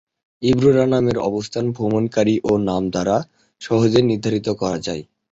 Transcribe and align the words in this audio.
ইব্রোডানামের 0.41 1.17
অবস্থান 1.29 1.65
ভ্রমণকারী 1.75 2.35
ও 2.43 2.61
নাম 2.67 2.83
দ্বারা 2.93 3.15
সহজেই 3.61 4.05
নির্ধারণ 4.09 4.47
করা 4.61 4.77
যায়। 4.79 5.03